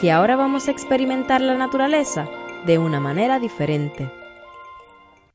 [0.00, 2.28] que ahora vamos a experimentar la naturaleza
[2.66, 4.12] de una manera diferente.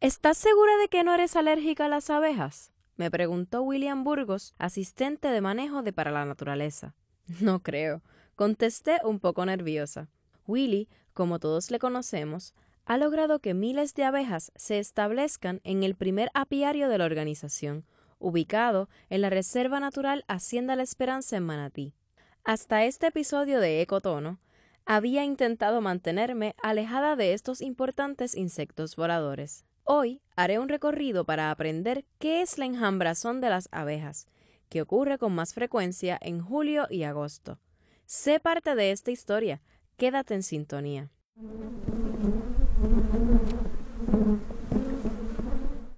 [0.02, 2.72] ¿Estás segura de que no eres alérgica a las abejas?
[2.96, 6.94] me preguntó William Burgos, asistente de manejo de Para la Naturaleza.
[7.40, 8.04] No creo,
[8.36, 10.10] contesté un poco nerviosa.
[10.46, 12.54] Willy, como todos le conocemos,
[12.86, 17.86] ha logrado que miles de abejas se establezcan en el primer apiario de la organización,
[18.20, 21.96] ubicado en la Reserva Natural Hacienda La Esperanza en Manatí.
[22.44, 24.40] Hasta este episodio de Ecotono,
[24.86, 29.66] había intentado mantenerme alejada de estos importantes insectos voladores.
[29.84, 34.28] Hoy haré un recorrido para aprender qué es la enjambrazón de las abejas,
[34.70, 37.60] que ocurre con más frecuencia en julio y agosto.
[38.06, 39.62] Sé parte de esta historia,
[39.98, 41.10] quédate en sintonía.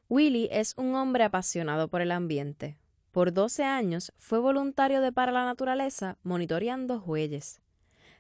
[0.10, 2.78] Willy es un hombre apasionado por el ambiente.
[3.12, 7.63] Por 12 años fue voluntario de Para la Naturaleza monitoreando jueyes.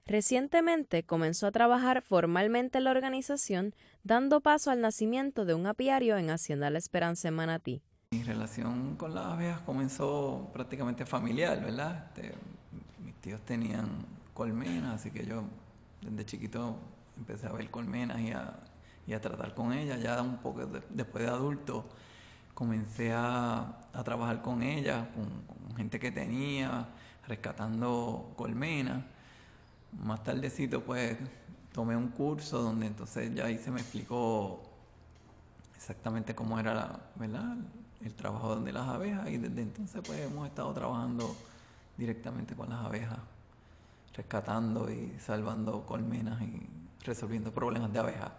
[0.05, 3.73] Recientemente comenzó a trabajar formalmente en la organización,
[4.03, 7.81] dando paso al nacimiento de un apiario en Hacienda La Esperanza en Manatí.
[8.11, 12.08] Mi relación con las abejas comenzó prácticamente familiar, ¿verdad?
[12.08, 12.36] Este,
[13.02, 15.45] mis tíos tenían colmenas, así que yo
[16.02, 16.77] desde chiquito
[17.17, 20.02] empecé a ver colmenas y a, tratar con ellas.
[20.02, 21.86] Ya un poco después de adulto
[22.53, 26.89] comencé a, trabajar con ellas, con gente que tenía,
[27.25, 29.12] rescatando colmenas
[29.99, 31.17] más tardecito pues
[31.71, 34.61] tomé un curso donde entonces ya ahí se me explicó
[35.76, 36.99] exactamente cómo era
[38.02, 41.36] el trabajo de las abejas y desde entonces pues hemos estado trabajando
[41.98, 43.20] directamente con las abejas,
[44.15, 46.67] rescatando y salvando colmenas y
[47.05, 48.31] resolviendo problemas de abejas.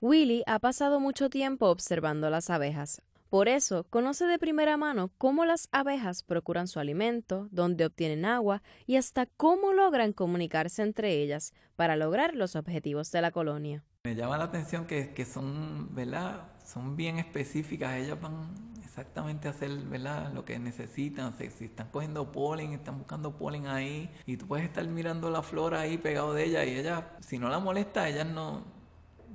[0.00, 5.44] Willy ha pasado mucho tiempo observando las abejas, por eso, conoce de primera mano cómo
[5.44, 11.54] las abejas procuran su alimento, dónde obtienen agua y hasta cómo logran comunicarse entre ellas
[11.76, 13.84] para lograr los objetivos de la colonia.
[14.02, 16.48] Me llama la atención que, que son, ¿verdad?
[16.64, 18.52] Son bien específicas, ellas van
[18.84, 20.32] exactamente hacer, ¿verdad?
[20.34, 24.84] Lo que necesitan, si, están cogiendo polen, están buscando polen ahí y tú puedes estar
[24.88, 28.26] mirando la flora ahí pegado de ella y ella, si no la molesta, a ellas
[28.26, 28.64] no,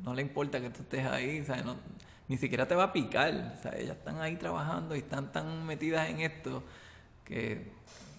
[0.03, 1.63] no le importa que tú estés ahí, ¿sabes?
[1.63, 1.77] No,
[2.27, 3.55] ni siquiera te va a picar.
[3.57, 6.63] O sea, ellas están ahí trabajando y están tan metidas en esto
[7.23, 7.71] que,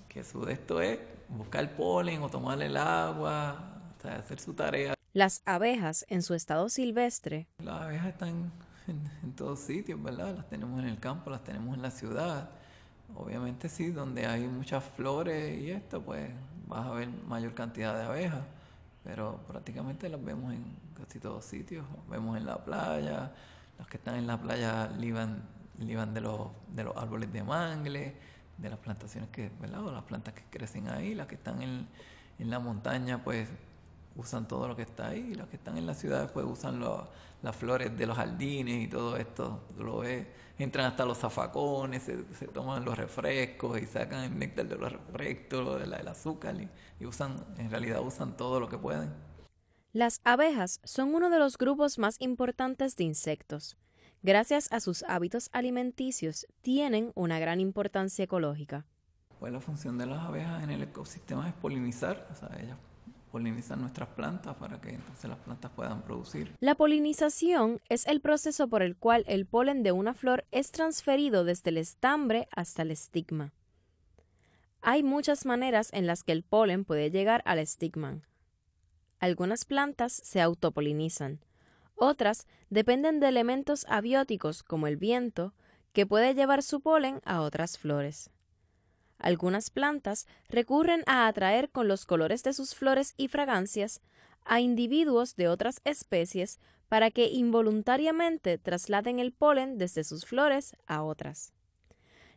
[0.09, 4.55] que su de esto es buscar polen o tomar el agua, o sea, hacer su
[4.55, 4.94] tarea.
[5.12, 7.47] Las abejas en su estado silvestre.
[7.59, 8.53] Las abejas están
[8.87, 10.37] en, todos sitios, ¿verdad?
[10.37, 12.50] Las tenemos en el campo, las tenemos en la ciudad.
[13.15, 16.31] Obviamente sí, donde hay muchas flores y esto, pues
[16.67, 18.43] vas a ver mayor cantidad de abejas,
[19.05, 21.87] pero prácticamente las vemos en casi todos sitios.
[21.97, 23.33] Las vemos en la playa,
[23.78, 25.42] los que están en la playa liban,
[25.78, 28.16] liban de, los, de los árboles de mangle,
[28.59, 29.81] de las plantaciones que, ¿verdad?
[29.92, 31.87] las plantas que crecen ahí, las que están en,
[32.38, 33.48] en la montaña, pues
[34.16, 36.81] usan todo lo que está ahí, y las que están en la ciudad, pues usan
[37.42, 40.26] las flores de los jardines y todo esto, lo ves,
[40.58, 45.81] entran hasta los zafacones, se, toman los refrescos y sacan el néctar de los refrescos,
[45.81, 49.25] de la, del azúcar y, y usan, en realidad usan todo lo que pueden.
[49.97, 53.79] Las abejas son uno de los grupos más importantes de insectos.
[54.23, 58.85] Gracias a sus hábitos alimenticios, tienen una gran importancia ecológica.
[59.41, 62.76] Pues la función de las abejas en el ecosistema es polinizar, o sea, ellas
[63.32, 66.55] polinizan nuestras plantas para que entonces las plantas puedan producir.
[66.61, 71.43] La polinización es el proceso por el cual el polen de una flor es transferido
[71.43, 73.55] desde el estambre hasta el estigma.
[74.82, 78.20] Hay muchas maneras en las que el polen puede llegar al estigma.
[79.19, 81.41] Algunas plantas se autopolinizan,
[81.97, 85.55] otras dependen de elementos abióticos como el viento,
[85.93, 88.31] que puede llevar su polen a otras flores.
[89.19, 94.03] Algunas plantas recurren a atraer con los colores de sus flores y fragancias
[94.45, 101.03] a individuos de otras especies para que involuntariamente trasladen el polen desde sus flores a
[101.03, 101.55] otras.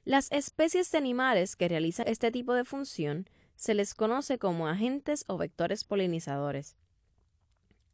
[0.05, 5.25] Las especies de animales que realizan este tipo de función se les conoce como agentes
[5.27, 6.77] o vectores polinizadores.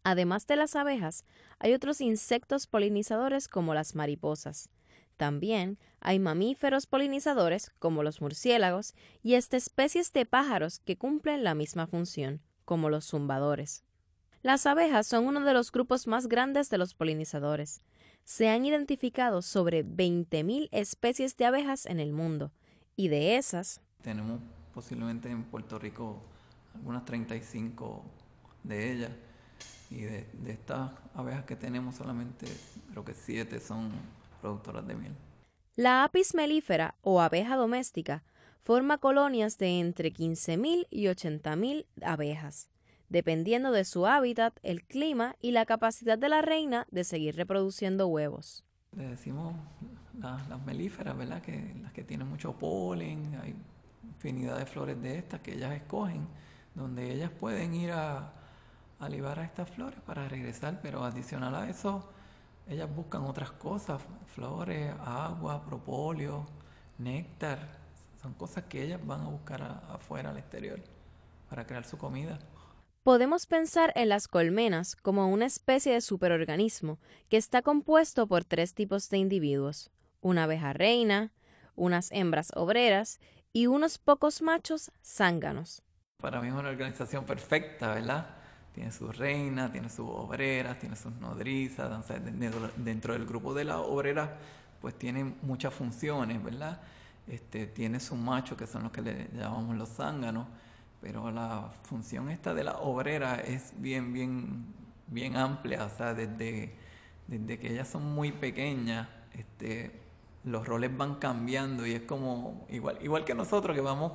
[0.03, 1.25] Además de las abejas,
[1.57, 4.69] hay otros insectos polinizadores como las mariposas.
[5.17, 11.55] También hay mamíferos polinizadores como los murciélagos y estas especies de pájaros que cumplen la
[11.55, 13.83] misma función, como los zumbadores.
[14.43, 17.81] Las abejas son uno de los grupos más grandes de los polinizadores.
[18.23, 22.51] Se han identificado sobre 20.000 especies de abejas en el mundo,
[22.95, 23.81] y de esas...
[24.03, 24.39] Tenemos
[24.75, 26.21] posiblemente en Puerto Rico
[26.75, 28.03] algunas 35
[28.63, 29.11] de ellas,
[29.89, 32.47] y de, estas abejas que tenemos solamente
[32.91, 33.91] creo que 7 son
[34.41, 35.15] productoras de miel.
[35.75, 38.23] La apis melífera o abeja doméstica
[38.61, 42.69] forma colonias de entre 15.000 y 80.000 abejas
[43.09, 48.07] dependiendo de su hábitat, el clima y la capacidad de la reina de seguir reproduciendo
[48.07, 48.65] huevos.
[48.95, 49.55] Le decimos
[50.19, 51.41] las, melíferas, ¿verdad?
[51.41, 53.55] Que las que tienen mucho polen, hay
[54.07, 56.27] infinidad de flores de estas que ellas escogen,
[56.73, 58.33] donde ellas pueden ir a,
[58.99, 62.09] a libar a estas flores para regresar, pero adicional a eso,
[62.67, 64.01] ellas buscan otras cosas,
[64.33, 66.45] flores, agua, propóleo,
[66.97, 67.59] néctar,
[68.21, 70.81] son cosas que ellas van a buscar afuera, al exterior,
[71.49, 72.39] para crear su comida.
[73.03, 76.97] Podemos pensar en las colmenas como una especie de superorganismo
[77.29, 79.91] que está compuesto por tres tipos de individuos,
[80.21, 81.31] una abeja reina,
[81.75, 83.19] unas hembras obreras
[83.55, 85.81] y unos pocos machos zánganos.
[86.17, 88.27] Para mí es una organización perfecta, ¿verdad?
[88.73, 92.05] Tiene su reina, tiene sus obreras, tiene sus nodrizas,
[92.75, 94.29] dentro del grupo de las obreras
[94.81, 96.81] pues tiene muchas funciones, ¿verdad?
[97.27, 100.47] Este, tiene su macho que son los que le llamamos los zánganos,
[100.99, 104.65] pero la función esta de la obrera es bien, bien,
[105.07, 106.75] bien amplia, o sea, desde,
[107.25, 110.04] desde que ellas son muy pequeñas, este,
[110.45, 114.13] los roles van cambiando y es como igual, igual que nosotros que vamos,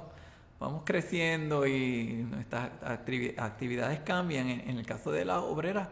[0.59, 4.49] vamos creciendo y nuestras actividades cambian.
[4.49, 5.89] En, el caso de las obreras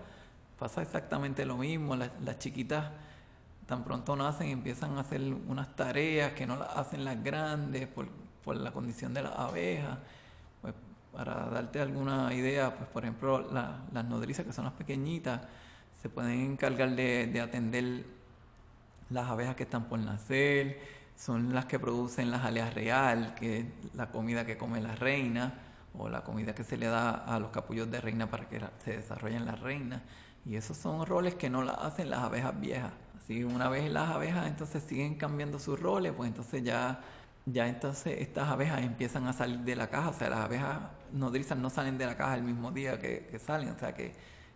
[0.58, 2.90] pasa exactamente lo mismo, las, las chiquitas
[3.66, 7.86] tan pronto nacen y empiezan a hacer unas tareas que no las hacen las grandes
[7.88, 8.08] por,
[8.44, 9.98] por la condición de las abejas
[11.12, 15.40] para darte alguna idea, pues por ejemplo las nodrizas que son las pequeñitas
[16.00, 18.04] se pueden encargar de, atender
[19.10, 20.80] las abejas que están por nacer,
[21.16, 25.54] son las que producen las aleas real, que es la comida que come la reina
[25.94, 28.98] o la comida que se le da a los capullos de reina para que se
[28.98, 30.02] desarrollen las reinas.
[30.44, 32.92] Y esos son roles que no las hacen las abejas viejas.
[33.16, 37.00] Así una vez las abejas entonces siguen cambiando sus roles, pues entonces ya
[37.52, 40.78] ya entonces estas abejas empiezan a salir de la caja, o sea, las abejas
[41.12, 44.12] nodrizas no salen de la caja el mismo día que, salen, o sea que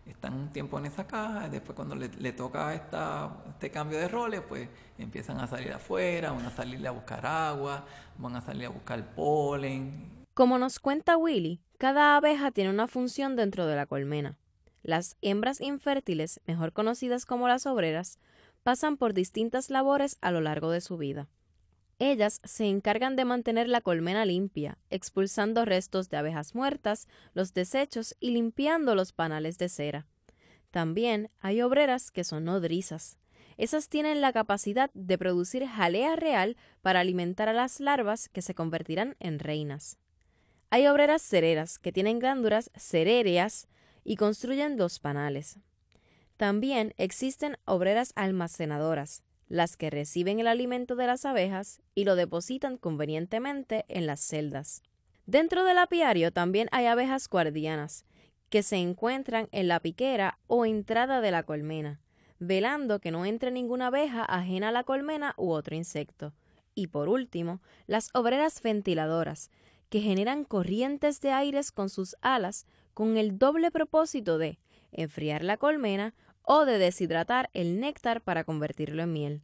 [0.07, 4.09] están un tiempo en esa caja, y después cuando le, toca esta, este cambio de
[4.09, 4.69] roles, pues
[4.99, 7.85] empiezan a salir afuera, van a salir a buscar agua,
[8.19, 10.25] van a salir a buscar polen.
[10.35, 14.37] Como nos cuenta Willy, cada abeja tiene una función dentro de la colmena.
[14.83, 18.19] Las hembras infértiles, mejor conocidas como las obreras,
[18.63, 21.29] pasan por distintas labores a lo largo de su vida.
[22.05, 28.17] Ellas se encargan de mantener la colmena limpia, expulsando restos de abejas muertas, los desechos
[28.19, 30.09] y limpiando los panales de cera.
[30.73, 33.21] También hay obreras que son nodrizas.
[33.57, 38.53] Esas tienen la capacidad de producir jalea real para alimentar a las larvas que se
[38.53, 39.97] convertirán en reinas.
[40.71, 43.69] Hay obreras cereras que tienen glándulas ceréreas
[44.03, 45.61] y construyen dos panales.
[46.37, 52.79] También existen obreras almacenadoras, las que reciben el alimento de las abejas y lo depositan
[52.79, 54.83] convenientemente en las celdas.
[55.27, 58.07] Dentro del apiario también hay abejas guardianas,
[58.49, 62.01] que se encuentran en la piquera o entrada de la colmena,
[62.39, 66.33] velando que no entre ninguna abeja ajena a la colmena u otro insecto.
[66.75, 69.51] Y por último, las obreras ventiladoras,
[69.91, 74.59] que generan corrientes de aires con sus alas con el doble propósito de
[74.93, 79.43] enfriar la colmena o de deshidratar el néctar para convertirlo en miel.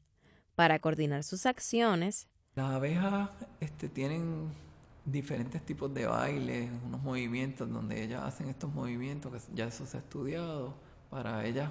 [0.54, 2.28] Para coordinar sus acciones,
[2.58, 4.52] las abejas este, tienen
[5.04, 9.96] diferentes tipos de bailes, unos movimientos donde ellas hacen estos movimientos, que ya eso se
[9.96, 10.74] ha estudiado,
[11.08, 11.70] para ellas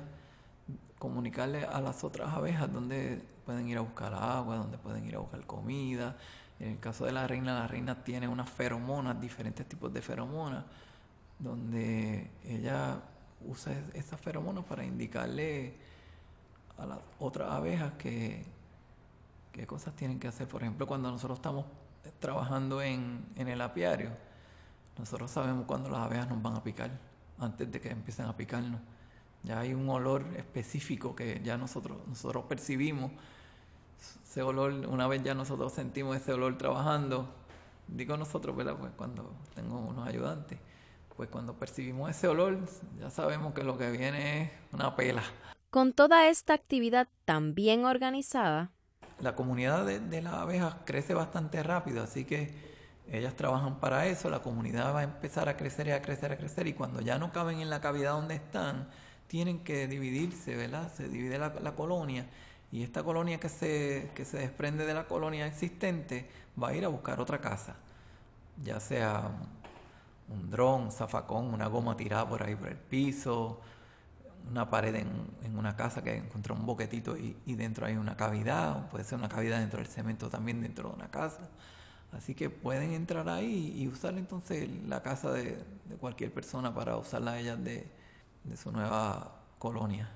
[0.97, 5.19] comunicarle a las otras abejas dónde pueden ir a buscar agua, dónde pueden ir a
[5.19, 6.15] buscar comida.
[6.59, 10.63] En el caso de la reina, la reina tiene unas feromonas, diferentes tipos de feromonas,
[11.37, 13.01] donde ella
[13.45, 15.73] usa esas feromonas para indicarle
[16.77, 18.45] a las otras abejas que,
[19.51, 20.47] qué cosas tienen que hacer.
[20.47, 21.65] Por ejemplo, cuando nosotros estamos
[22.19, 24.11] trabajando en, en el apiario,
[24.97, 26.91] nosotros sabemos cuándo las abejas nos van a picar.
[27.39, 28.81] antes de que empiecen a picarnos.
[29.43, 33.11] Ya hay un olor específico que ya nosotros, nosotros percibimos.
[34.23, 37.27] Ese olor, una vez ya nosotros sentimos ese olor trabajando,
[37.87, 38.75] digo nosotros, ¿verdad?
[38.77, 40.59] Pues cuando tengo unos ayudantes,
[41.17, 42.59] pues cuando percibimos ese olor,
[42.99, 45.23] ya sabemos que lo que viene es una pela.
[45.71, 48.71] Con toda esta actividad tan bien organizada,
[49.19, 52.53] la comunidad de, las abejas crece bastante rápido, así que
[53.11, 56.37] ellas trabajan para eso, la comunidad va a empezar a crecer y a crecer, a
[56.37, 58.87] crecer, y cuando ya no caben en la cavidad donde están,
[59.25, 60.91] tienen que dividirse, ¿verdad?
[60.93, 62.27] Se divide la, colonia,
[62.71, 66.29] y esta colonia que se, que se desprende de la colonia existente
[66.61, 67.75] va a ir a buscar otra casa,
[68.63, 69.31] ya sea
[70.29, 73.59] un dron, un zafacón, una goma tirada por ahí por el piso,
[74.49, 79.03] una pared en, una casa que encontró un boquetito y, dentro hay una cavidad, puede
[79.03, 81.49] ser una cavidad dentro del cemento también dentro de una casa.
[82.11, 85.57] Así que pueden entrar ahí y usar entonces la casa de,
[85.99, 87.87] cualquier persona para usarla ellas de,
[88.43, 90.09] de su nueva colonia.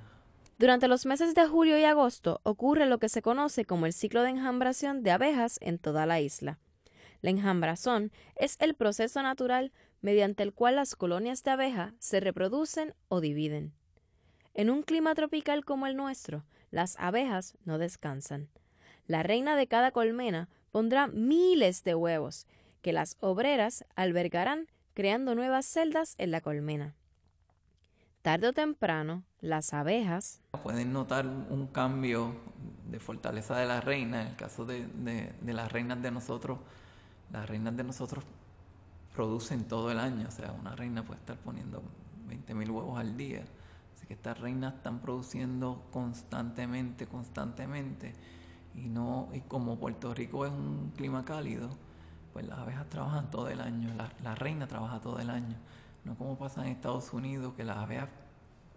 [0.57, 4.21] Durante los meses de julio y agosto ocurre lo que se conoce como el ciclo
[4.21, 6.59] de enjambración de abejas en toda la isla.
[7.21, 9.71] La enjambrazón es el proceso natural
[10.01, 13.73] mediante el cual las colonias de abeja se reproducen o dividen.
[14.53, 18.49] En un clima tropical como el nuestro, las abejas no descansan.
[19.07, 22.47] La reina de cada colmena pondrá miles de huevos,
[22.81, 26.95] que las obreras albergarán creando nuevas celdas en la colmena.
[28.21, 32.35] Tarde o temprano, las abejas pueden notar un cambio
[32.89, 34.21] de fortaleza de la reina.
[34.21, 34.87] En el caso de,
[35.43, 36.59] las reinas de nosotros,
[37.31, 38.23] las reinas de nosotros
[39.21, 40.27] producen todo el año.
[40.27, 41.83] O sea, una reina puede estar poniendo
[42.27, 43.43] 20.000 huevos al día
[44.11, 48.13] estas reinas están produciendo constantemente, constantemente.
[48.75, 51.69] Y, no, y como Puerto Rico es un clima cálido,
[52.33, 53.89] pues las abejas trabajan todo el año,
[54.23, 55.55] la, reina trabaja todo el año.
[56.05, 58.09] No como pasa en Estados Unidos, que las abejas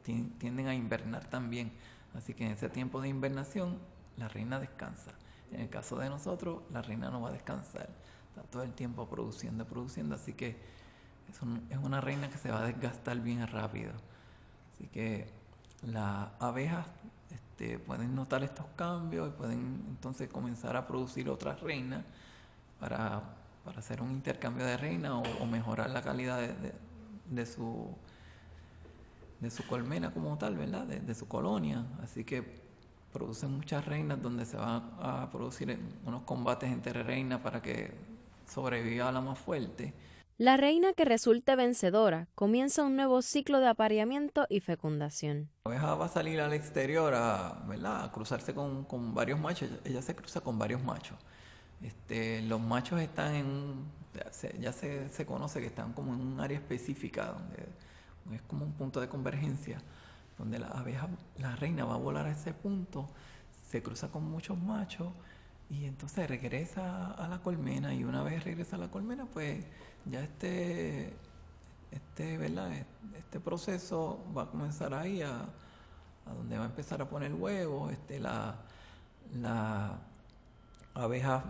[0.03, 1.73] tienden a invernar también.
[2.15, 3.79] Así que en ese tiempo de invernación,
[4.17, 5.13] la reina descansa.
[5.51, 7.89] En el caso de nosotros, la reina no va a descansar.
[8.35, 10.15] Está todo el tiempo produciendo, produciendo.
[10.15, 10.57] Así que
[11.29, 11.37] es,
[11.71, 13.93] es una reina que se va a desgastar bien rápido.
[14.73, 15.29] Así que
[15.83, 16.87] las abejas
[17.31, 22.05] este, pueden notar estos cambios y pueden entonces comenzar a producir otras reinas
[22.81, 23.23] para,
[23.77, 26.41] hacer un intercambio de reinas o, mejorar la calidad
[27.31, 27.89] de, su
[29.41, 30.85] de su colmena como tal, ¿verdad?
[30.85, 31.85] De, su colonia.
[32.03, 32.63] Así que
[33.13, 37.95] producen muchas reinas donde se van a producir unos combates entre reinas para que
[38.47, 39.95] sobreviva la más fuerte
[40.37, 45.49] la reina que resulte vencedora comienza un nuevo ciclo de apareamiento y fecundación.
[45.65, 48.11] La abeja va a salir al exterior a, ¿verdad?
[48.11, 49.71] cruzarse con, varios machos.
[49.85, 51.17] Ella se cruza con varios machos.
[51.81, 53.85] Este, los machos están en,
[54.59, 58.73] ya se, se conoce que están como en un área específica, donde es como un
[58.73, 59.81] punto de convergencia,
[60.37, 61.09] donde la abeja,
[61.39, 63.09] la reina va a volar a ese punto,
[63.63, 65.13] se cruza con muchos machos
[65.71, 69.65] y entonces regresa a la colmena y una vez regresa a la colmena, pues
[70.05, 71.15] ya este,
[71.91, 72.71] este, ¿verdad?
[73.17, 75.47] este proceso va a comenzar ahí a,
[76.27, 78.57] donde va a empezar a poner huevos, este, la,
[79.41, 79.99] la
[80.95, 81.45] abeja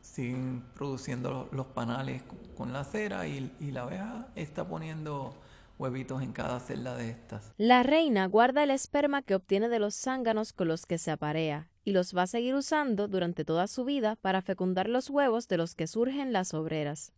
[0.00, 2.22] siguen produciendo los, panales
[2.56, 5.34] con la cera y, y la abeja está poniendo
[5.78, 7.52] huevitos en cada celda de estas.
[7.56, 11.68] La reina guarda el esperma que obtiene de los zánganos con los que se aparea
[11.84, 15.58] y los va a seguir usando durante toda su vida para fecundar los huevos de
[15.58, 17.12] los que surgen las obreras.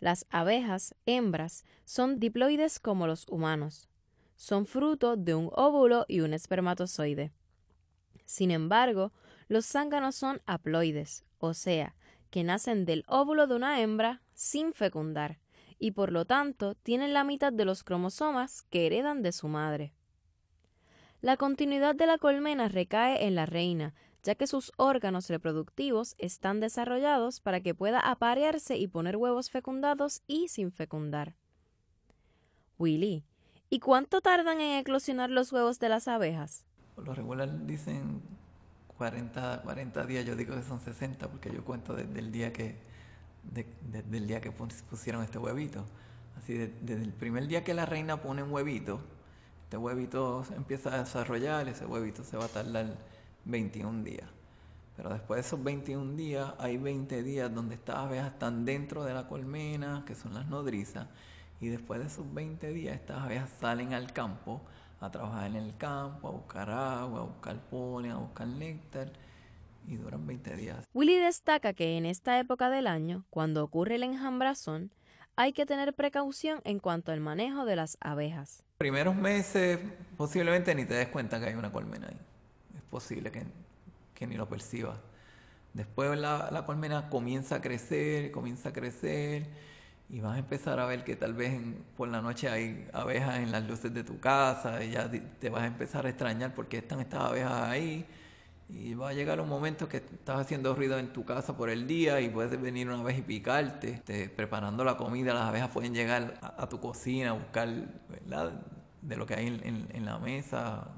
[0.00, 3.88] Las abejas, hembras, son diploides como los humanos.
[4.36, 7.32] Son fruto de un óvulo y un espermatozoide.
[8.24, 9.12] Sin embargo,
[9.48, 11.94] los zánganos son haploides, o sea,
[12.30, 15.38] que nacen del óvulo de una hembra sin fecundar,
[15.78, 19.92] y por lo tanto tienen la mitad de los cromosomas que heredan de su madre.
[21.22, 26.60] La continuidad de la colmena recae en la reina, ya que sus órganos reproductivos están
[26.60, 31.36] desarrollados para que pueda aparearse y poner huevos fecundados y sin fecundar.
[32.78, 33.26] Willy,
[33.68, 36.64] ¿y cuánto tardan en eclosionar los huevos de las abejas?
[36.94, 38.22] Por lo dicen
[38.96, 42.78] 40, 40 días, yo digo que son 60 porque yo cuento desde el día que,
[43.52, 45.84] desde el día que pusieron este huevito.
[46.38, 49.02] Así, desde el primer día que la reina pone un huevito,
[49.70, 52.98] este huevito empieza a desarrollar, ese huevito se va a tardar
[53.44, 54.28] 21 días.
[54.96, 59.14] Pero después de esos 21 días, hay 20 días donde estas abejas están dentro de
[59.14, 61.06] la colmena, que son las nodrizas,
[61.60, 64.60] y después de esos 20 días, estas abejas salen al campo
[64.98, 69.12] a trabajar en el campo, a buscar agua, a buscar polen, a buscar néctar,
[69.86, 70.84] y duran 20 días.
[70.92, 74.90] Willy destaca que en esta época del año, cuando ocurre el enjambrazón,
[75.40, 78.62] hay que tener precaución en cuanto al manejo de las abejas.
[78.76, 79.78] Primeros meses
[80.18, 82.18] posiblemente ni te des cuenta que hay una colmena ahí.
[82.76, 83.44] Es posible que,
[84.14, 84.98] que ni lo percibas.
[85.72, 89.46] Después la, la, colmena comienza a crecer, comienza a crecer
[90.10, 91.58] y vas a empezar a ver que tal vez
[91.96, 95.62] por la noche hay abejas en las luces de tu casa y ya te vas
[95.62, 98.06] a empezar a extrañar porque están estas abejas ahí
[98.72, 101.86] y va a llegar un momento que estás haciendo ruido en tu casa por el
[101.86, 105.92] día y puedes venir una vez y picarte, este, preparando la comida, las abejas pueden
[105.92, 110.88] llegar a, tu cocina a buscar de lo que hay en, en, la mesa,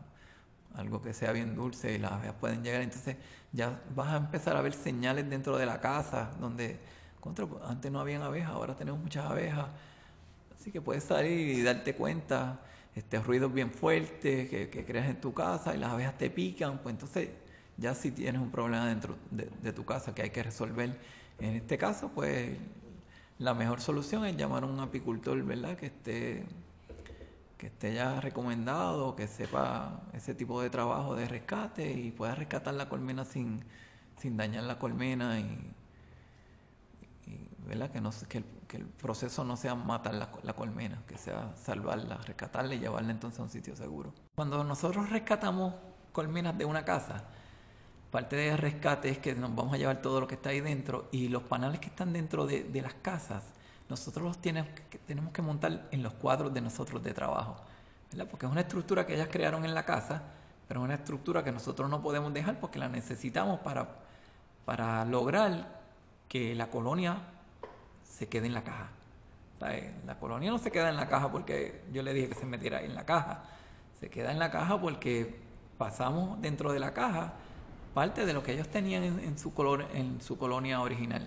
[0.75, 2.83] algo que sea bien dulce y las abejas pueden llegar.
[2.83, 3.17] Entonces
[3.52, 6.79] ya vas a empezar a ver señales dentro de la casa donde
[7.21, 9.67] contra, antes no habían abejas, ahora tenemos muchas abejas.
[10.59, 12.61] Así que puedes salir y darte cuenta,
[12.95, 16.79] este, ruidos bien fuertes que, que creas en tu casa y las abejas te pican,
[16.79, 17.29] pues entonces
[17.76, 20.99] ya si tienes un problema dentro de, tu casa que hay que resolver,
[21.38, 22.57] en este caso, pues
[23.38, 25.76] la mejor solución es llamar a un apicultor, ¿verdad?
[25.76, 26.45] Que esté,
[27.59, 32.75] que esté ya recomendado, que sepa ese tipo de trabajo de rescate y pueda rescatar
[32.75, 33.64] la colmena sin,
[34.19, 35.75] sin dañar la colmena y,
[37.67, 37.91] ¿verdad?
[37.91, 37.99] Que,
[38.38, 42.79] el, que el proceso no sea matar la, la, colmena, que sea salvarla, rescatarla y
[42.79, 44.12] llevarla entonces a un sitio seguro.
[44.35, 45.75] Cuando nosotros rescatamos
[46.12, 47.25] colmenas de una casa,
[48.12, 51.09] parte de rescate es que nos vamos a llevar todo lo que está ahí dentro
[51.12, 53.42] y los panales que están dentro de, las casas,
[53.88, 54.69] nosotros los tenemos
[55.33, 57.57] que, montar en los cuadros de nosotros de trabajo,
[58.31, 60.23] porque es una estructura que ellas crearon en la casa,
[60.69, 63.88] pero es una estructura que nosotros no podemos dejar porque la necesitamos para,
[64.66, 65.81] para lograr
[66.28, 67.16] que la colonia
[68.04, 68.90] se quede en la caja.
[70.07, 72.83] La colonia no se queda en la caja porque yo le dije que se metiera
[72.83, 73.45] en la caja.
[73.99, 75.40] Se queda en la caja porque
[75.78, 77.35] pasamos dentro de la caja
[77.92, 81.26] parte de lo que ellos tenían en, su, color, en su colonia original.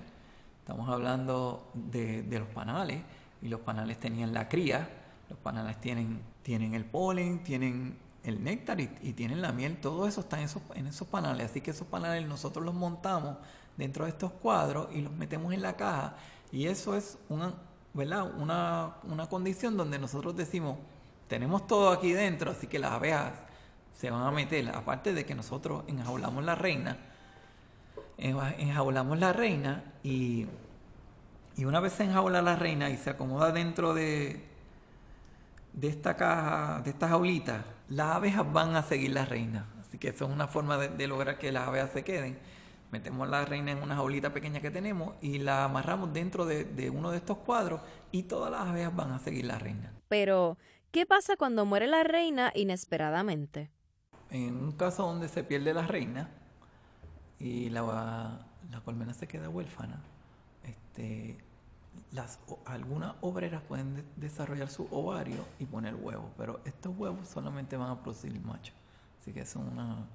[0.60, 3.01] Estamos hablando de, los panales,
[3.41, 4.89] y los panales tenían la cría,
[5.29, 10.22] los panales tienen, tienen el polen, tienen el néctar y, tienen la miel, todo eso
[10.22, 13.37] está en esos, en esos panales, así que esos panales nosotros los montamos
[13.77, 16.16] dentro de estos cuadros y los metemos en la caja,
[16.51, 17.53] y eso es una,
[17.94, 18.33] ¿verdad?
[18.40, 20.79] Una, una condición donde nosotros decimos,
[21.27, 23.33] tenemos todo aquí dentro, así que las abejas
[23.96, 26.98] se van a meter, aparte de que nosotros enjaulamos la reina,
[28.18, 30.46] enjaulamos la reina y,
[31.55, 34.44] y una vez se enjaula la reina y se acomoda dentro de,
[35.72, 39.66] de esta caja, de esta jaulita, las abejas van a seguir la reina.
[39.79, 42.38] Así que eso es una forma de, lograr que las abejas se queden.
[42.92, 46.90] Metemos la reina en una jaulita pequeña que tenemos y la amarramos dentro de, de
[46.90, 47.81] uno de estos cuadros
[48.12, 49.94] y todas las abejas van a seguir la reina.
[50.08, 50.58] Pero,
[50.92, 53.72] ¿qué pasa cuando muere la reina inesperadamente?
[54.35, 56.29] En un caso donde se pierde la reina
[57.39, 60.01] y la, la colmena se queda huérfana,
[60.63, 61.37] este,
[62.11, 67.91] las, algunas obreras pueden desarrollar su ovario y poner huevos, pero estos huevos solamente van
[67.91, 68.75] a producir machos.
[69.19, 70.07] Así que es una,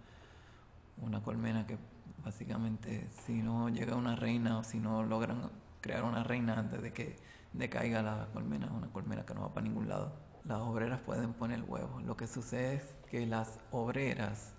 [0.99, 1.79] una colmena que
[2.25, 6.93] básicamente si no llega una reina o si no logran crear una reina antes de
[6.93, 7.17] que
[7.53, 11.33] decaiga la colmena, es una colmena que no va para ningún lado las obreras pueden
[11.33, 12.03] poner huevos.
[12.05, 14.55] Lo que sucede es que las obreras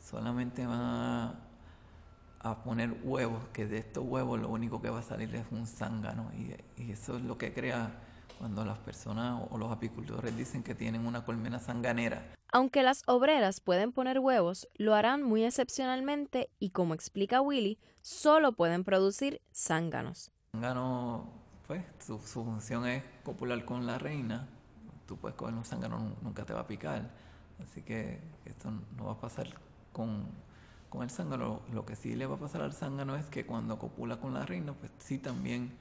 [0.00, 1.44] solamente van a,
[2.64, 6.30] poner huevos, que de estos huevos lo único que va a salir es un zángano.
[6.34, 7.92] Y, y, eso es lo que crea
[8.38, 12.22] cuando las personas o los apicultores dicen que tienen una colmena sanganera.
[12.50, 18.52] Aunque las obreras pueden poner huevos, lo harán muy excepcionalmente y como explica Willy, solo
[18.52, 20.30] pueden producir zánganos.
[20.52, 21.30] Zángano,
[21.66, 24.48] pues, su, su función es copular con la reina
[25.08, 27.10] tú puedes coger un zángano, nunca te va a picar.
[27.64, 29.48] Así que esto no va a pasar
[29.92, 30.26] con,
[30.90, 31.62] con el zángano.
[31.72, 34.44] Lo que sí le va a pasar al zángano es que cuando copula con la
[34.44, 35.72] reina, pues sí también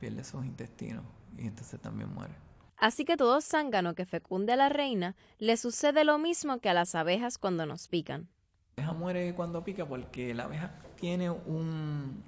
[0.00, 1.04] pierde sus intestinos
[1.36, 2.32] y entonces también muere.
[2.78, 6.74] Así que todo zángano que fecunde a la reina le sucede lo mismo que a
[6.74, 8.28] las abejas cuando nos pican.
[8.76, 12.24] La abeja muere cuando pica porque la abeja tiene un,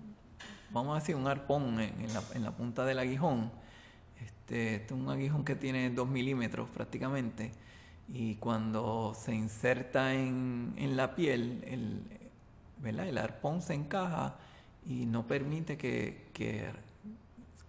[0.70, 3.50] vamos a decir, un arpón en la, en la punta del aguijón
[4.42, 7.52] este, este, es un aguijón que tiene 2 milímetros prácticamente
[8.09, 14.37] y cuando se inserta en, la piel, el, el arpón se encaja
[14.85, 16.70] y no permite que, que,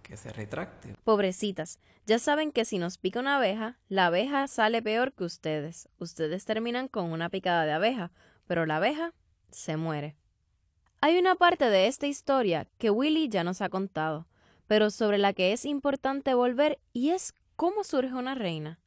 [0.02, 0.96] que se retracte.
[1.04, 5.88] Pobrecitas, ya saben que si nos pica una abeja, la abeja sale peor que ustedes.
[5.98, 8.10] Ustedes terminan con una picada de abeja,
[8.46, 9.14] pero la abeja
[9.50, 10.16] se muere.
[11.00, 14.26] Hay una parte de esta historia que Willy ya nos ha contado,
[14.66, 18.80] pero sobre la que es importante volver y es cómo surge una reina.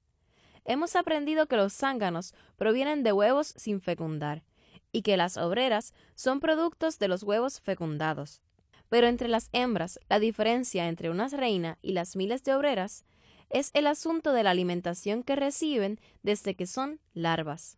[0.66, 4.44] Hemos aprendido que los zánganos provienen de huevos sin fecundar
[4.92, 8.42] y que las obreras son productos de los huevos fecundados.
[8.90, 13.06] Pero entre las hembras, la diferencia entre una reina y las miles de obreras
[13.50, 17.78] es el asunto de la alimentación que reciben desde que son larvas.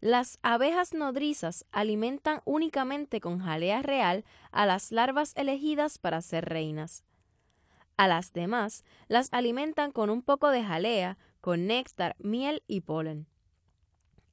[0.00, 7.04] Las abejas nodrizas alimentan únicamente con jalea real a las larvas elegidas para ser reinas.
[7.96, 13.26] A las demás las alimentan con un poco de jalea, con néctar, miel y polen.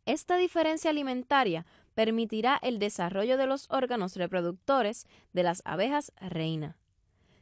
[0.05, 6.77] Esta diferencia alimentaria permitirá el desarrollo de los órganos reproductores de las abejas reina.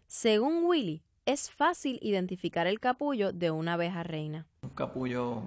[0.07, 4.47] Según Willy, es fácil identificar el capullo de una abeja reina.
[4.63, 5.43] Un capullo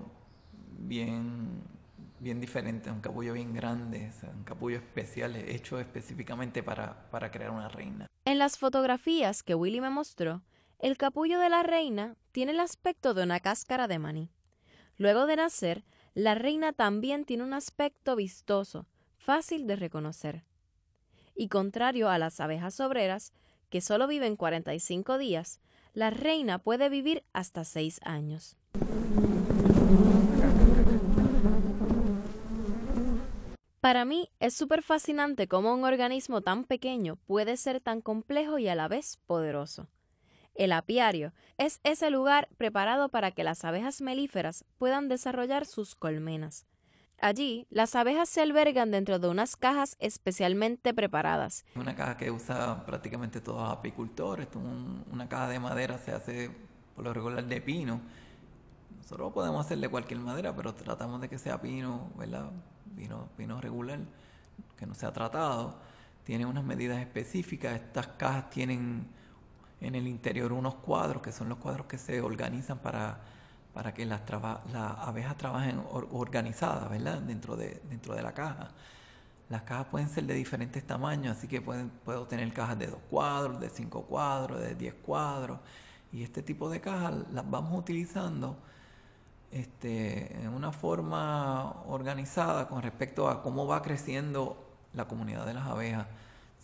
[0.78, 1.62] bien,
[2.20, 7.68] bien diferente, un capullo bien grande, un capullo especial hecho específicamente para, para crear una
[7.68, 8.06] reina.
[8.24, 10.42] En las fotografías que Willy me mostró,
[10.80, 14.30] el capullo de la reina tiene el aspecto de una cáscara de maní.
[14.96, 18.86] Luego de nacer, la reina también tiene un aspecto vistoso,
[19.18, 20.44] fácil de reconocer.
[21.34, 23.34] Y contrario a las abejas obreras,
[23.68, 25.60] que solo viven 45 días,
[25.92, 28.56] la reina puede vivir hasta 6 años.
[33.80, 38.68] Para mí es súper fascinante cómo un organismo tan pequeño puede ser tan complejo y
[38.68, 39.88] a la vez poderoso.
[40.60, 46.66] El apiario es ese lugar preparado para que las abejas melíferas puedan desarrollar sus colmenas.
[47.18, 51.64] Allí, las abejas se albergan dentro de unas cajas especialmente preparadas.
[51.74, 54.48] Una caja que usa prácticamente todos los apicultores.
[55.10, 56.50] una caja de madera se hace
[56.94, 58.02] por lo regular de pino.
[58.98, 62.50] Nosotros podemos hacer de cualquier madera, pero tratamos de que sea pino, ¿verdad?
[62.94, 64.00] Pino, pino regular,
[64.76, 65.78] que no sea tratado.
[66.22, 67.76] Tiene unas medidas específicas.
[67.76, 69.08] Estas cajas tienen
[69.80, 73.18] en el interior unos cuadros, que son los cuadros que se organizan para,
[73.72, 74.20] para que las,
[74.72, 77.18] abejas trabajen organizadas, ¿verdad?
[77.20, 78.70] Dentro de, dentro de la caja.
[79.48, 83.00] Las cajas pueden ser de diferentes tamaños, así que pueden, puedo tener cajas de dos
[83.10, 85.58] cuadros, de cinco cuadros, de diez cuadros.
[86.12, 88.56] Y este tipo de cajas las vamos utilizando
[89.50, 94.56] este, en una forma organizada con respecto a cómo va creciendo
[94.94, 96.06] la comunidad de las abejas.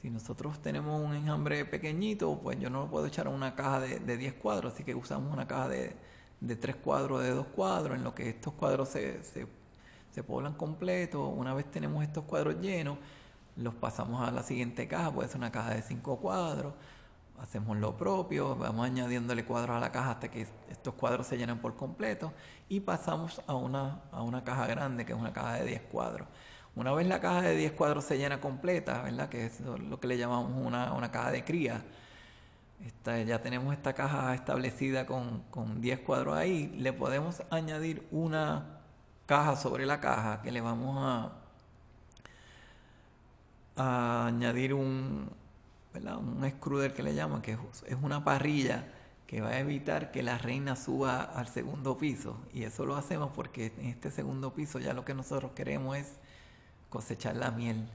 [0.00, 3.80] Si nosotros tenemos un enjambre pequeñito, pues yo no lo puedo echar a una caja
[3.80, 5.96] de, de 10 cuadros, así que usamos una caja de,
[6.40, 9.46] de 3 cuadros, de 2 cuadros, en lo que estos cuadros se, se,
[10.10, 11.32] se poblan completos.
[11.34, 12.98] Una vez tenemos estos cuadros llenos,
[13.56, 16.74] los pasamos a la siguiente caja, puede ser una caja de 5 cuadros,
[17.40, 21.58] hacemos lo propio, vamos añadiéndole cuadros a la caja hasta que estos cuadros se llenan
[21.60, 22.32] por completo
[22.68, 26.28] y pasamos a una, a una caja grande, que es una caja de 10 cuadros.
[26.76, 29.30] Una vez la caja de 10 cuadros se llena completa, ¿verdad?
[29.30, 31.82] Que es lo que le llamamos una, caja de cría.
[33.04, 36.68] ya tenemos esta caja establecida con, con 10 cuadros ahí.
[36.76, 38.80] Le podemos añadir una
[39.24, 41.32] caja sobre la caja que le vamos a,
[43.76, 45.30] a añadir un,
[45.94, 46.18] ¿verdad?
[46.18, 48.84] un extruder que le llaman, que es una parrilla
[49.26, 52.36] que va a evitar que la reina suba al segundo piso.
[52.52, 56.18] Y eso lo hacemos porque en este segundo piso ya lo que nosotros queremos es
[56.90, 57.86] cosechar la miel.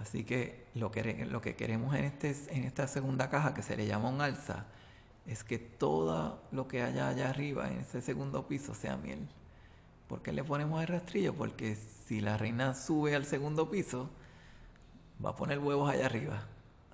[0.00, 3.76] Así que lo que, lo que queremos en, este, en esta segunda caja, que se
[3.76, 4.66] le llama un alza,
[5.26, 9.26] es que todo lo que haya allá arriba, en ese segundo piso, sea miel.
[10.08, 11.34] ¿Por qué le ponemos el rastrillo?
[11.34, 14.08] Porque si la reina sube al segundo piso,
[15.24, 16.44] va a poner huevos allá arriba.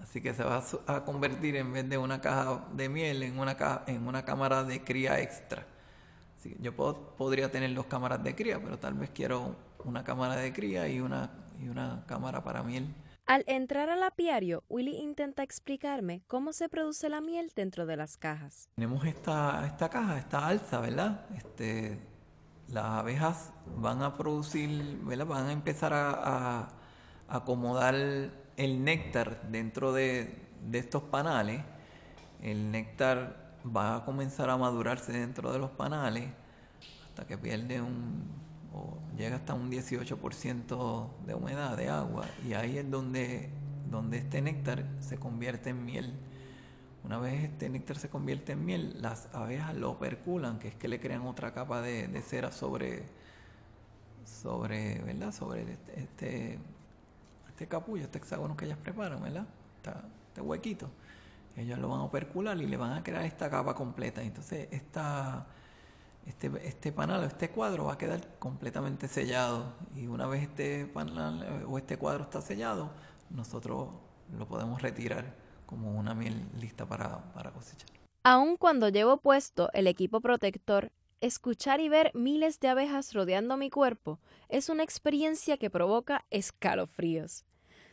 [0.03, 3.57] Así que se va a convertir en vez de una caja de miel en una,
[3.57, 5.67] caja, en una cámara de cría extra.
[6.43, 10.53] Así yo podría tener dos cámaras de cría, pero tal vez quiero una cámara de
[10.53, 12.93] cría y una, y una cámara para miel.
[13.27, 18.17] Al entrar al apiario, Willy intenta explicarme cómo se produce la miel dentro de las
[18.17, 18.69] cajas.
[18.75, 21.27] Tenemos esta, esta caja, esta alza, ¿verdad?
[21.37, 22.01] Este,
[22.67, 25.27] las abejas van a producir, ¿verdad?
[25.27, 26.71] Van a empezar a,
[27.29, 30.35] acomodar el néctar dentro de,
[30.69, 31.63] de estos panales.
[32.43, 36.31] El néctar va a comenzar a madurarse dentro de los panales
[37.09, 38.43] hasta que pierde un
[38.75, 43.51] o llega hasta un 18% de humedad de agua y ahí es donde,
[43.91, 46.15] donde este néctar se convierte en miel.
[47.05, 50.89] Una vez este néctar se convierte en miel, las abejas lo perculan, que es que
[50.89, 53.03] le crean otra capa de, cera sobre,
[54.25, 55.33] sobre, ¿verdad?
[55.33, 56.59] Sobre este, este,
[57.49, 59.47] este, capullo, este hexágono que ellas preparan, ¿verdad?
[60.29, 60.89] este huequito.
[61.57, 64.23] Ellos lo van a percular y le van a crear esta capa completa.
[64.23, 64.69] Entonces,
[66.27, 70.87] este, este panal o este cuadro va a quedar completamente sellado y una vez este
[70.87, 72.91] panal eh, o este cuadro está sellado,
[73.31, 73.89] nosotros
[74.37, 75.35] lo podemos retirar
[75.67, 77.89] como una miel lista para, para cosechar.
[78.25, 83.71] Aun cuando llevo puesto el equipo protector, escuchar y ver miles de abejas rodeando mi
[83.71, 87.45] cuerpo es una experiencia que provoca escalofríos.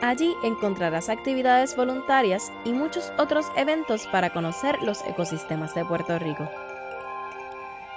[0.00, 6.48] Allí encontrarás actividades voluntarias y muchos otros eventos para conocer los ecosistemas de Puerto Rico.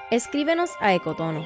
[0.09, 1.43] Escríbenos a ecotono,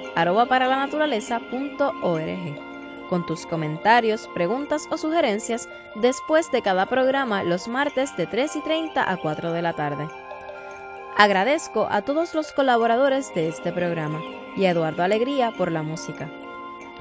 [3.10, 8.62] con tus comentarios, preguntas o sugerencias después de cada programa los martes de 3 y
[8.62, 10.08] 30 a 4 de la tarde.
[11.18, 14.22] Agradezco a todos los colaboradores de este programa
[14.56, 16.30] y a Eduardo Alegría por la música.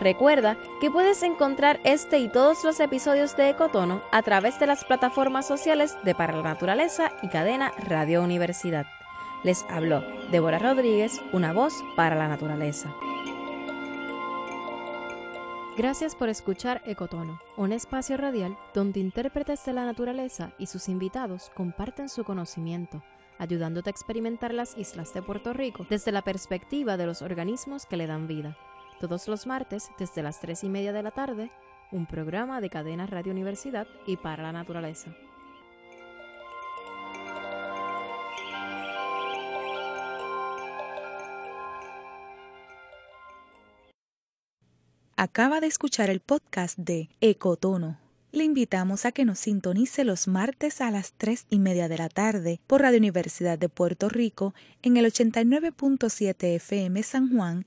[0.00, 4.82] Recuerda que puedes encontrar este y todos los episodios de Ecotono a través de las
[4.82, 8.86] plataformas sociales de Para la Naturaleza y cadena Radio Universidad.
[9.44, 12.94] Les habló Débora Rodríguez, una voz para la naturaleza.
[15.76, 21.50] Gracias por escuchar Ecotono, un espacio radial donde intérpretes de la naturaleza y sus invitados
[21.54, 23.02] comparten su conocimiento,
[23.38, 27.98] ayudándote a experimentar las islas de Puerto Rico desde la perspectiva de los organismos que
[27.98, 28.56] le dan vida
[29.00, 31.50] todos los martes desde las 3 y media de la tarde,
[31.90, 35.10] un programa de cadena Radio Universidad y para la naturaleza.
[45.16, 47.98] Acaba de escuchar el podcast de Ecotono.
[48.32, 52.08] Le invitamos a que nos sintonice los martes a las 3 y media de la
[52.08, 57.66] tarde por Radio Universidad de Puerto Rico en el 89.7 FM San Juan